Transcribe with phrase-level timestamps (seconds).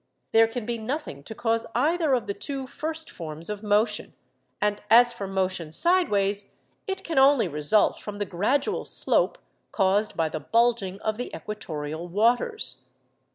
[0.31, 4.15] There can be nothing to cause either of the two first forms of motion;
[4.59, 6.53] and as for motion sideways,
[6.87, 9.37] it can only result from the gradual slope
[9.71, 12.85] caused by the bulging of the equatorial waters.